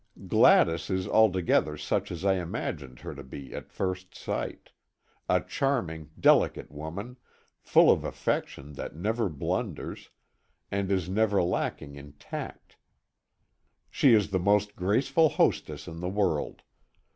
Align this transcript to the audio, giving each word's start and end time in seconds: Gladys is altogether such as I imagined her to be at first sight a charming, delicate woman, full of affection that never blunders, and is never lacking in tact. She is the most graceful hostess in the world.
Gladys 0.27 0.89
is 0.89 1.07
altogether 1.07 1.77
such 1.77 2.11
as 2.11 2.25
I 2.25 2.37
imagined 2.41 3.01
her 3.01 3.13
to 3.13 3.21
be 3.21 3.53
at 3.53 3.71
first 3.71 4.15
sight 4.15 4.71
a 5.29 5.41
charming, 5.41 6.09
delicate 6.19 6.71
woman, 6.71 7.17
full 7.59 7.91
of 7.91 8.03
affection 8.03 8.73
that 8.73 8.95
never 8.95 9.29
blunders, 9.29 10.09
and 10.71 10.91
is 10.91 11.07
never 11.07 11.43
lacking 11.43 11.93
in 11.97 12.13
tact. 12.13 12.77
She 13.91 14.15
is 14.15 14.31
the 14.31 14.39
most 14.39 14.75
graceful 14.75 15.29
hostess 15.29 15.87
in 15.87 15.99
the 15.99 16.09
world. 16.09 16.63